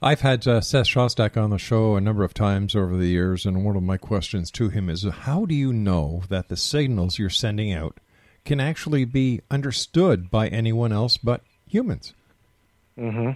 [0.00, 3.46] I've had uh, Seth Shostak on the show a number of times over the years,
[3.46, 7.18] and one of my questions to him is how do you know that the signals
[7.18, 7.98] you're sending out
[8.46, 12.14] can actually be understood by anyone else but humans?
[12.98, 13.32] Mm-hmm.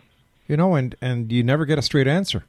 [0.49, 2.45] You know, and, and you never get a straight answer.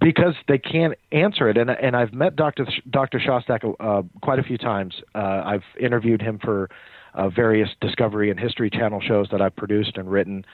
[0.00, 1.56] because they can't answer it.
[1.56, 2.66] And and I've met Dr.
[2.90, 3.18] Dr.
[3.18, 5.00] Shostak uh, quite a few times.
[5.14, 6.68] Uh, I've interviewed him for
[7.14, 10.44] uh, various Discovery and History Channel shows that I've produced and written.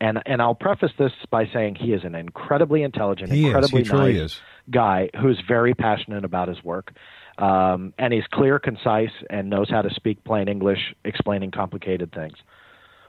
[0.00, 4.40] And and I'll preface this by saying he is an incredibly intelligent, He incredibly nice
[4.70, 6.92] guy who's very passionate about his work.
[7.38, 12.36] Um, and he's clear, concise, and knows how to speak plain English, explaining complicated things.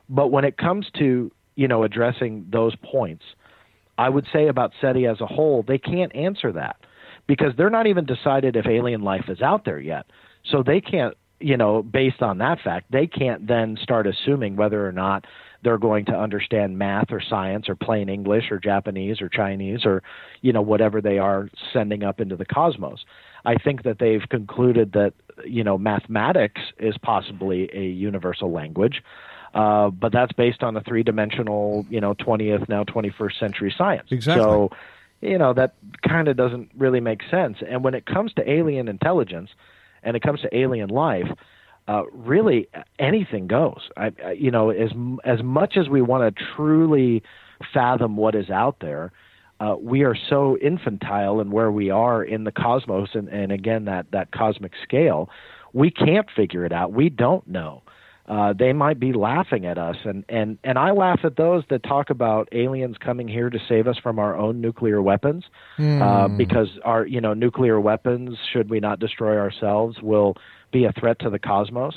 [0.09, 3.23] But when it comes to you know addressing those points,
[3.97, 6.77] I would say about SETI as a whole, they can't answer that
[7.27, 10.05] because they're not even decided if alien life is out there yet.
[10.51, 14.85] So they can't, you know, based on that fact, they can't then start assuming whether
[14.85, 15.25] or not
[15.63, 20.03] they're going to understand math or science or plain English or Japanese or Chinese or,
[20.41, 23.03] you know, whatever they are sending up into the cosmos.
[23.45, 25.13] I think that they've concluded that,
[25.45, 29.03] you know, mathematics is possibly a universal language.
[29.53, 34.07] Uh, but that's based on a three-dimensional, you know, 20th now 21st century science.
[34.11, 34.43] Exactly.
[34.43, 34.69] So,
[35.21, 35.75] you know, that
[36.05, 37.57] kind of doesn't really make sense.
[37.67, 39.51] And when it comes to alien intelligence,
[40.03, 41.27] and it comes to alien life,
[41.87, 42.67] uh, really
[42.99, 43.89] anything goes.
[43.97, 44.91] I, I, you know, as
[45.23, 47.23] as much as we want to truly
[47.73, 49.11] fathom what is out there,
[49.65, 53.85] uh, we are so infantile in where we are in the cosmos, and, and again
[53.85, 55.29] that that cosmic scale,
[55.73, 56.93] we can't figure it out.
[56.93, 57.81] We don't know.
[58.27, 61.83] Uh, they might be laughing at us, and and and I laugh at those that
[61.83, 65.45] talk about aliens coming here to save us from our own nuclear weapons,
[66.01, 70.35] uh, because our you know nuclear weapons, should we not destroy ourselves, will
[70.71, 71.95] be a threat to the cosmos.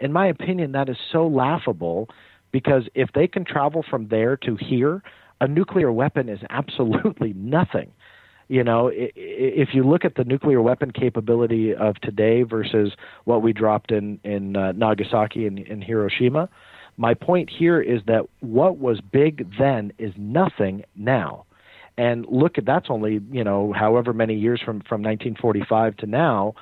[0.00, 2.08] In my opinion, that is so laughable,
[2.52, 5.02] because if they can travel from there to here,
[5.40, 7.92] a nuclear weapon is absolutely nothing.
[8.48, 12.92] You know, if you look at the nuclear weapon capability of today versus
[13.24, 16.50] what we dropped in in uh, Nagasaki and in Hiroshima,
[16.98, 21.46] my point here is that what was big then is nothing now.
[21.96, 26.54] And look at that's only you know however many years from from 1945 to now.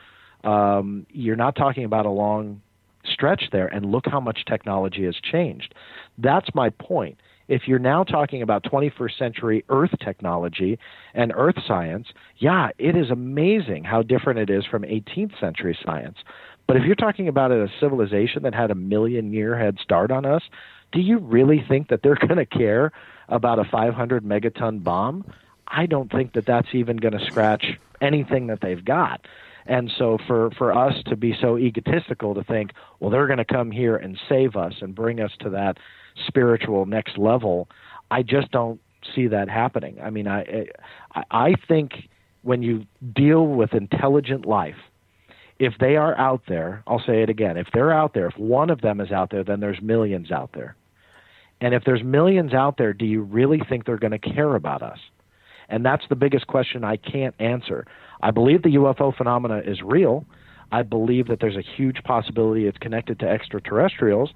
[0.45, 2.61] Um, you're not talking about a long
[3.05, 5.75] stretch there, and look how much technology has changed.
[6.18, 7.18] That's my point.
[7.49, 10.78] If you're now talking about 21st century Earth technology
[11.14, 16.18] and Earth science, yeah, it is amazing how different it is from 18th century science.
[16.66, 20.24] But if you're talking about a civilization that had a million year head start on
[20.24, 20.43] us,
[20.93, 22.93] do you really think that they're going to care
[23.28, 25.24] about a 500 megaton bomb?
[25.66, 27.64] I don't think that that's even going to scratch
[28.01, 29.26] anything that they've got.
[29.64, 33.45] And so for, for us to be so egotistical to think, well, they're going to
[33.45, 35.78] come here and save us and bring us to that
[36.27, 37.69] spiritual next level,
[38.11, 38.81] I just don't
[39.15, 39.99] see that happening.
[40.03, 40.67] I mean, I,
[41.31, 42.09] I, think
[42.43, 44.77] when you deal with intelligent life,
[45.59, 48.71] if they are out there, I'll say it again, if they're out there, if one
[48.71, 50.77] of them is out there, then there's millions out there.
[51.61, 54.83] And if there's millions out there, do you really think they're going to care about
[54.83, 54.99] us?
[55.69, 57.87] And that's the biggest question I can't answer.
[58.21, 60.27] I believe the UFO phenomena is real.
[60.73, 64.31] I believe that there's a huge possibility it's connected to extraterrestrials,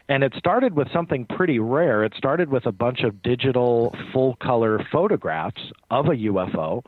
[0.09, 2.03] And it started with something pretty rare.
[2.03, 6.83] It started with a bunch of digital full color photographs of a UFO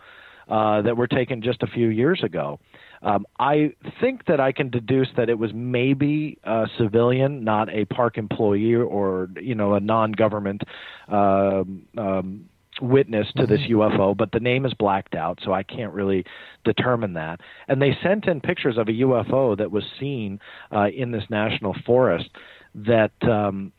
[0.48, 2.60] uh, that were taken just a few years ago.
[3.02, 7.86] Um, I think that I can deduce that it was maybe a civilian, not a
[7.86, 10.64] park employee or you know a non-government
[11.08, 12.50] um, um,
[12.82, 13.80] witness to this mm-hmm.
[13.80, 16.26] UFO, but the name is blacked out, so I can't really
[16.64, 17.40] determine that.
[17.68, 20.40] And they sent in pictures of a UFO that was seen
[20.74, 22.30] uh, in this national forest
[22.76, 23.72] that um,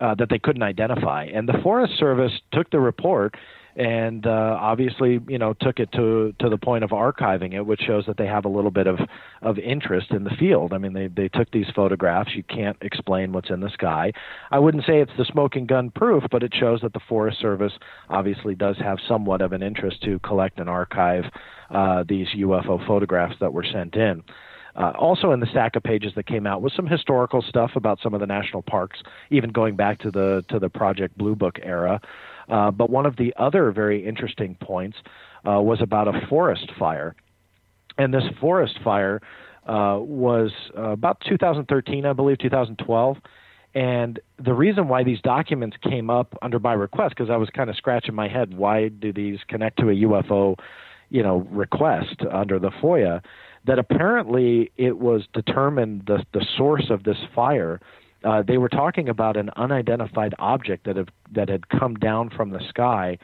[0.00, 1.24] uh, that they couldn't identify.
[1.24, 3.34] And the Forest Service took the report
[3.78, 7.80] and uh, obviously, you know, took it to to the point of archiving it, which
[7.80, 8.98] shows that they have a little bit of
[9.40, 10.72] of interest in the field.
[10.72, 12.34] I mean, they they took these photographs.
[12.34, 14.12] You can't explain what's in the sky.
[14.50, 17.72] I wouldn't say it's the smoking gun proof, but it shows that the Forest Service
[18.08, 21.24] obviously does have somewhat of an interest to collect and archive
[21.70, 24.24] uh, these UFO photographs that were sent in.
[24.74, 27.98] Uh, also, in the stack of pages that came out was some historical stuff about
[28.00, 29.00] some of the national parks,
[29.30, 32.00] even going back to the to the Project Blue Book era.
[32.48, 34.96] Uh, but one of the other very interesting points
[35.46, 37.14] uh, was about a forest fire.
[37.98, 39.20] And this forest fire
[39.66, 43.16] uh, was uh, about 2013, I believe, 2012.
[43.74, 47.68] And the reason why these documents came up under my request, because I was kind
[47.68, 50.56] of scratching my head, why do these connect to a UFO,
[51.10, 53.22] you know, request under the FOIA?
[53.66, 57.80] That apparently it was determined the the source of this fire
[58.24, 62.50] uh, they were talking about an unidentified object that have, that had come down from
[62.50, 63.18] the sky,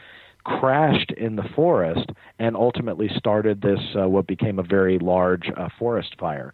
[0.44, 5.68] crashed in the forest, and ultimately started this uh, what became a very large uh,
[5.78, 6.52] forest fire.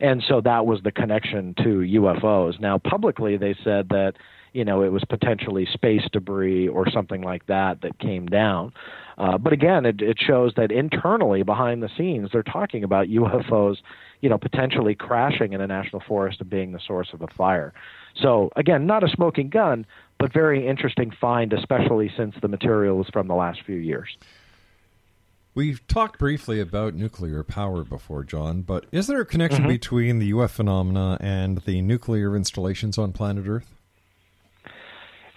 [0.00, 2.60] And so that was the connection to UFOs.
[2.60, 4.14] Now, publicly, they said that
[4.56, 8.72] you know it was potentially space debris or something like that that came down.
[9.18, 13.76] Uh, but again, it, it shows that internally, behind the scenes, they're talking about UFOs
[14.20, 17.72] you know, potentially crashing in a national forest and being the source of a fire.
[18.20, 19.86] So again, not a smoking gun,
[20.18, 24.16] but very interesting find, especially since the material is from the last few years.
[25.54, 29.72] We've talked briefly about nuclear power before, John, but is there a connection mm-hmm.
[29.72, 33.75] between the UF phenomena and the nuclear installations on planet Earth?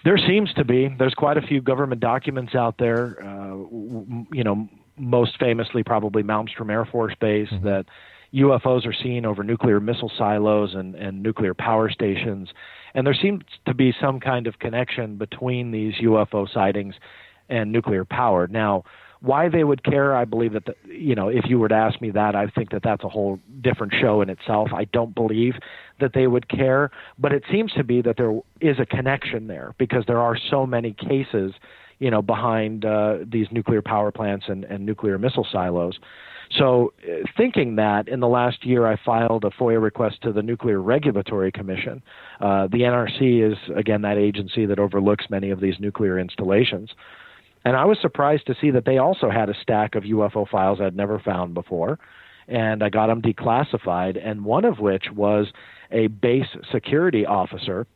[0.04, 0.94] There seems to be.
[0.98, 3.22] There's quite a few government documents out there.
[3.22, 3.56] Uh,
[4.32, 7.66] you know, most famously, probably Malmstrom Air Force Base mm-hmm.
[7.66, 7.86] that
[8.34, 12.48] UFOs are seen over nuclear missile silos and, and nuclear power stations.
[12.94, 16.94] And there seems to be some kind of connection between these UFO sightings
[17.48, 18.46] and nuclear power.
[18.46, 18.84] Now,
[19.20, 22.00] why they would care, I believe that, the, you know, if you were to ask
[22.00, 24.70] me that, I think that that's a whole different show in itself.
[24.74, 25.54] I don't believe
[26.00, 29.74] that they would care, but it seems to be that there is a connection there
[29.78, 31.52] because there are so many cases,
[31.98, 35.98] you know, behind uh, these nuclear power plants and, and nuclear missile silos.
[36.58, 40.42] So, uh, thinking that in the last year, I filed a FOIA request to the
[40.42, 42.02] Nuclear Regulatory Commission.
[42.40, 46.90] Uh, the NRC is, again, that agency that overlooks many of these nuclear installations.
[47.64, 50.80] And I was surprised to see that they also had a stack of UFO files
[50.80, 51.98] I'd never found before.
[52.50, 55.46] And I got them declassified, and one of which was
[55.92, 57.86] a base security officer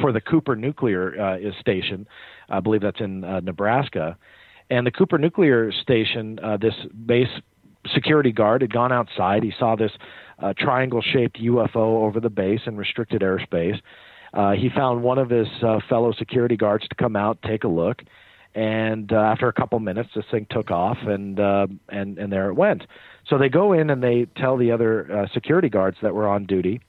[0.00, 2.06] for the Cooper Nuclear uh, Station.
[2.48, 4.16] I believe that's in uh, Nebraska.
[4.68, 6.74] And the Cooper Nuclear Station, uh, this
[7.06, 7.28] base
[7.92, 9.42] security guard had gone outside.
[9.42, 9.92] He saw this
[10.38, 13.80] uh, triangle shaped UFO over the base in restricted airspace.
[14.32, 17.68] Uh, he found one of his uh, fellow security guards to come out, take a
[17.68, 18.02] look,
[18.54, 22.48] and uh, after a couple minutes, this thing took off, and uh, and and there
[22.48, 22.84] it went.
[23.26, 26.46] So they go in and they tell the other uh, security guards that were on
[26.46, 26.80] duty,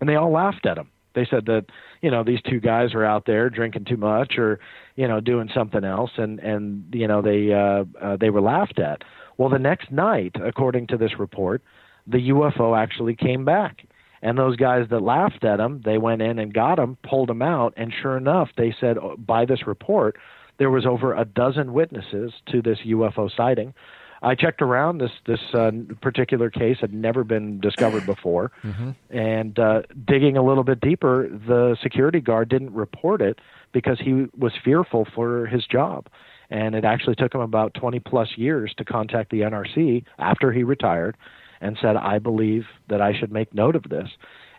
[0.00, 0.88] and they all laughed at him.
[1.14, 1.66] They said that
[2.00, 4.60] you know these two guys were out there drinking too much or
[4.96, 8.78] you know doing something else, and and you know they uh, uh, they were laughed
[8.78, 9.02] at.
[9.36, 11.62] Well, the next night, according to this report,
[12.06, 13.84] the UFO actually came back.
[14.20, 17.40] And those guys that laughed at him, they went in and got him, pulled him
[17.40, 20.16] out, and sure enough, they said oh, by this report,
[20.58, 23.74] there was over a dozen witnesses to this UFO sighting.
[24.22, 24.98] I checked around.
[24.98, 28.90] This this uh, particular case had never been discovered before, mm-hmm.
[29.16, 33.40] and uh, digging a little bit deeper, the security guard didn't report it
[33.72, 36.08] because he was fearful for his job.
[36.50, 40.62] And it actually took him about 20 plus years to contact the NRC after he
[40.62, 41.16] retired
[41.60, 44.08] and said, I believe that I should make note of this.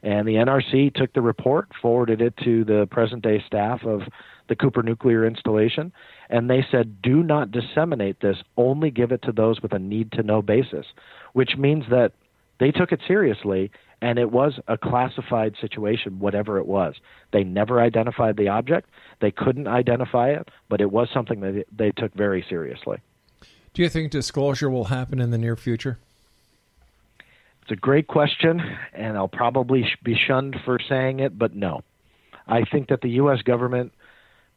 [0.03, 4.03] And the NRC took the report, forwarded it to the present day staff of
[4.49, 5.93] the Cooper nuclear installation,
[6.29, 10.11] and they said, do not disseminate this, only give it to those with a need
[10.13, 10.85] to know basis,
[11.33, 12.11] which means that
[12.59, 13.71] they took it seriously
[14.01, 16.95] and it was a classified situation, whatever it was.
[17.33, 18.89] They never identified the object,
[19.19, 22.99] they couldn't identify it, but it was something that they took very seriously.
[23.73, 25.99] Do you think disclosure will happen in the near future?
[27.61, 28.61] It's a great question,
[28.93, 31.81] and I'll probably be shunned for saying it, but no.
[32.47, 33.41] I think that the U.S.
[33.43, 33.93] government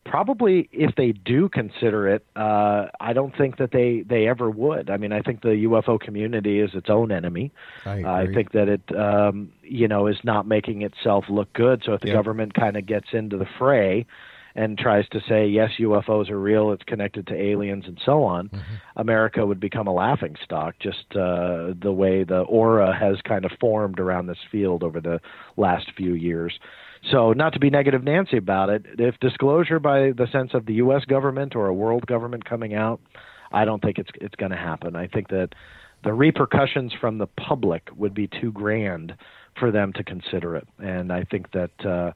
[0.04, 4.90] probably if they do consider it uh i don't think that they they ever would.
[4.90, 7.52] I mean i think the ufo community is its own enemy.
[7.86, 11.82] I, i think that it um you know is not making itself look good.
[11.84, 12.14] So if the Yeah.
[12.14, 14.06] government kind of gets into the fray
[14.54, 18.50] and tries to say yes ufos are real it's connected to aliens and so on
[18.96, 23.52] america would become a laughing stock just uh the way the aura has kind of
[23.58, 25.20] formed around this field over the
[25.56, 26.58] last few years
[27.10, 30.74] so, not to be negative Nancy about it, if disclosure by the sense of the
[30.74, 31.04] U.S.
[31.04, 33.00] government or a world government coming out,
[33.50, 34.94] I don't think it's it's going to happen.
[34.94, 35.50] I think that
[36.04, 39.14] the repercussions from the public would be too grand
[39.58, 42.12] for them to consider it, and I think that uh,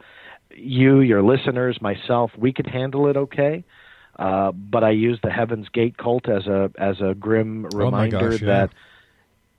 [0.55, 3.64] you, your listeners, myself, we could handle it okay.
[4.18, 8.30] Uh, but I use the Heaven's Gate cult as a as a grim Oh reminder
[8.30, 8.47] gosh, yeah.
[8.47, 8.70] that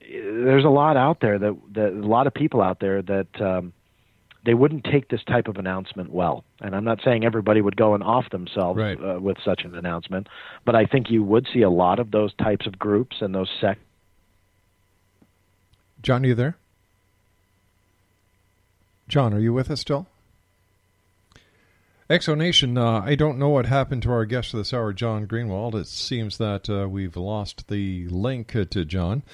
[0.00, 3.72] there's a lot out there that, that a lot of people out there that um,
[4.48, 6.42] they wouldn't take this type of announcement well.
[6.62, 8.98] And I'm not saying everybody would go and off themselves Right.
[8.98, 10.26] uh, with such an announcement,
[10.64, 13.50] but I think you would see a lot of those types of groups and those
[13.60, 13.82] sects.
[16.00, 16.56] John, are you there?
[19.06, 20.06] John, are you with us still?
[22.08, 24.94] X Zone Nation, uh, I don't know what happened to our guest of this hour,
[24.94, 25.74] John Greenwald.
[25.74, 29.24] It seems that uh, we've lost the link uh, to John.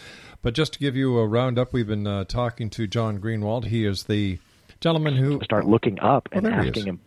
[0.43, 3.67] But just to give you a roundup, we've been uh, talking to John Greenwald.
[3.67, 4.41] He is the
[4.81, 5.41] gentleman who.
[5.45, 7.01] Start looking up Oh, and he asking him.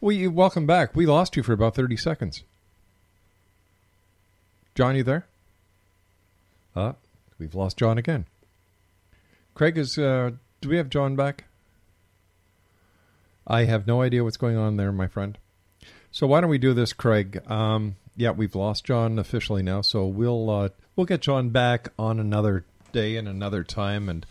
[0.00, 0.94] Well, you, welcome back.
[0.94, 2.42] We lost you for about 30 seconds.
[4.74, 5.26] John, you there?
[6.74, 6.92] Uh,
[7.38, 8.26] we've lost John again.
[9.54, 9.96] Craig is.
[9.98, 11.44] Uh, do we have John back?
[13.46, 15.38] I have no idea what's going on there, my friend.
[16.10, 17.40] So why don't we do this, Craig?
[17.50, 22.18] Um, yeah, we've lost John officially now, so we'll uh, we'll get John back on
[22.18, 24.26] another day and another time, and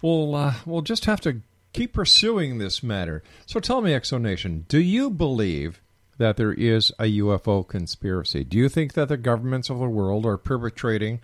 [0.00, 1.40] we'll uh, we'll just have to
[1.72, 3.22] keep pursuing this matter.
[3.46, 5.80] So tell me, X Zone Nation, do you believe
[6.18, 8.44] that there is a UFO conspiracy?
[8.44, 11.20] Do you think that the governments of the world are perpetrating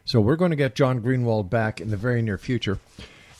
[0.05, 2.79] So we're going to get John Greenwald back in the very near future.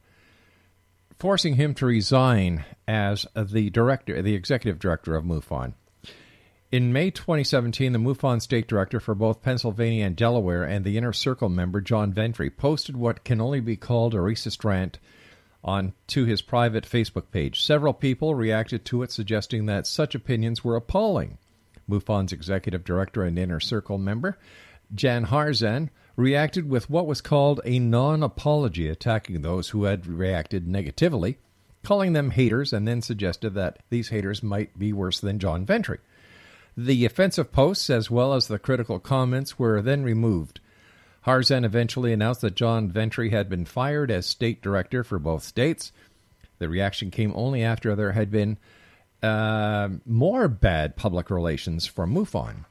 [1.21, 5.75] forcing him to resign as the director, the executive director of MUFON.
[6.71, 11.13] In May 2017, the MUFON state director for both Pennsylvania and Delaware and the Inner
[11.13, 14.97] Circle member John Ventre posted what can only be called a racist rant
[15.63, 17.63] on to his private Facebook page.
[17.63, 21.37] Several people reacted to it, suggesting that such opinions were appalling.
[21.87, 24.39] MUFON's executive director and Inner Circle member
[24.95, 30.67] Jan Harzan reacted with what was called a non apology, attacking those who had reacted
[30.67, 31.37] negatively,
[31.83, 35.99] calling them haters, and then suggested that these haters might be worse than John Ventre.
[36.77, 40.59] The offensive posts, as well as the critical comments, were then removed.
[41.25, 45.91] Harzan eventually announced that John Ventre had been fired as state director for both states.
[46.57, 48.57] The reaction came only after there had been
[49.21, 52.65] uh, more bad public relations from MUFON.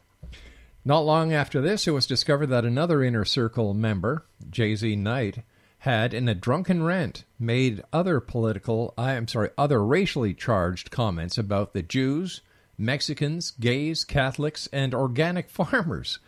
[0.84, 5.44] Not long after this, it was discovered that another inner circle member, JZ Knight,
[5.80, 11.36] had, in a drunken rant, made other political, I am sorry, other racially charged comments
[11.36, 12.40] about the Jews,
[12.78, 16.18] Mexicans, gays, Catholics, and organic farmers.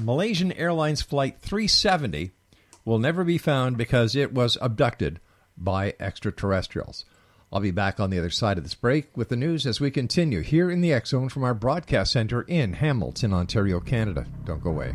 [0.00, 2.30] Malaysian Airlines Flight 370
[2.84, 5.20] will never be found because it was abducted
[5.56, 7.04] by extraterrestrials.
[7.52, 9.90] I'll be back on the other side of this break with the news as we
[9.90, 14.26] continue here in the X Zone from our broadcast center in Hamilton, Ontario, Canada.
[14.44, 14.94] Don't go away.